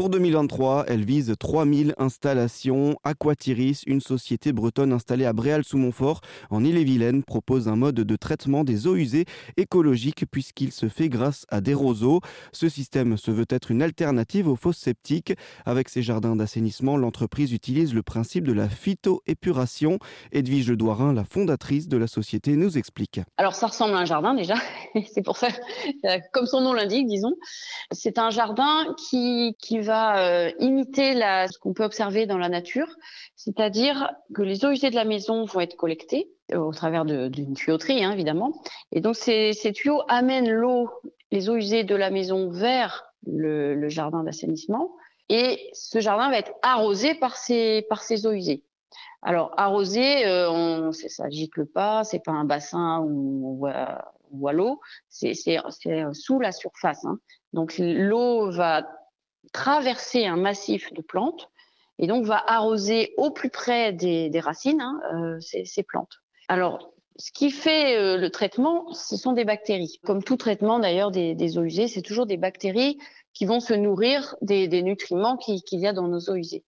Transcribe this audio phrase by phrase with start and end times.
[0.00, 2.96] Pour 2023, elle vise 3000 installations.
[3.04, 8.86] Aquatiris, une société bretonne installée à Bréal-sous-Montfort, en Ille-et-Vilaine, propose un mode de traitement des
[8.86, 9.26] eaux usées
[9.58, 12.22] écologique puisqu'il se fait grâce à des roseaux.
[12.50, 15.34] Ce système se veut être une alternative aux fosses septiques.
[15.66, 19.98] Avec ses jardins d'assainissement, l'entreprise utilise le principe de la phytoépuration.
[20.32, 23.20] Edwige Douarin, la fondatrice de la société, nous explique.
[23.36, 24.54] Alors ça ressemble à un jardin déjà,
[25.12, 25.48] c'est pour ça,
[26.32, 27.34] comme son nom l'indique, disons.
[27.92, 32.88] C'est un jardin qui, qui va euh, imiter ce qu'on peut observer dans la nature,
[33.36, 37.54] c'est-à-dire que les eaux usées de la maison vont être collectées euh, au travers d'une
[37.54, 38.52] tuyauterie, hein, évidemment.
[38.92, 40.90] Et donc ces, tuyaux amènent l'eau,
[41.30, 44.94] les eaux usées de la maison vers le, jardin d'assainissement.
[45.28, 47.86] Et ce jardin va être arrosé par ces,
[48.26, 48.64] eaux usées.
[49.22, 54.38] Alors arrosé, euh, on, ça gicle pas, c'est pas un bassin où on voit, on
[54.38, 55.34] voit l'eau, c'est
[56.12, 57.04] sous la surface.
[57.04, 57.18] Hein.
[57.52, 58.86] Donc l'eau va
[59.52, 61.50] traverser un massif de plantes
[61.98, 66.20] et donc va arroser au plus près des, racines hein, euh, ces, plantes.
[66.48, 70.00] Alors ce qui fait euh, le traitement, ce sont des bactéries.
[70.04, 72.98] Comme tout traitement d'ailleurs des, eaux usées, c'est toujours des bactéries
[73.34, 76.64] qui vont se nourrir des, nutriments qu'il y a dans nos eaux usées.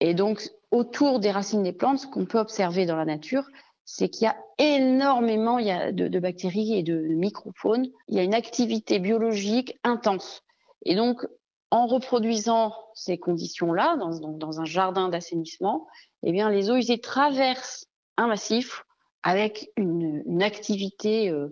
[0.00, 3.44] Et donc, autour des racines des plantes, ce qu'on peut observer dans la nature,
[3.84, 7.86] c'est qu'il y a énormément il y a de, de, bactéries et de microfaunes.
[8.08, 10.42] Il y a une activité biologique intense.
[10.84, 11.26] Et donc,
[11.70, 15.86] en reproduisant ces conditions-là, dans, un jardin d'assainissement,
[16.22, 18.84] eh bien, les eaux usées traversent un massif
[19.22, 21.48] avec une, activité euh,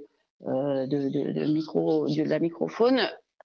[0.46, 3.00] euh de la microfaune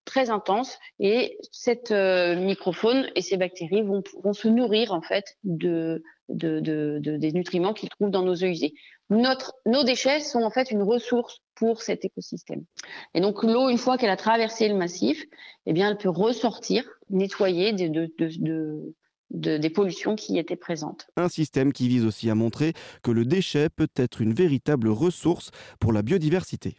[0.05, 0.79] très intense.
[0.99, 6.59] Et cette euh, microfaune et ces bactéries vont, vont, se nourrir en fait de, de,
[6.59, 8.73] de, de des nutriments qu'ils trouvent dans nos usées.
[9.09, 12.63] Notre, nos déchets sont en fait une ressource pour cet écosystème.
[13.13, 15.23] Et donc l'eau, une fois qu'elle a traversé le massif,
[15.65, 18.95] eh bien elle peut ressortir, nettoyer de, de, de,
[19.31, 21.07] de, des pollutions qui étaient présentes.
[21.17, 25.51] Un système qui vise aussi à montrer que le déchet peut être une véritable ressource
[25.79, 26.77] pour la biodiversité.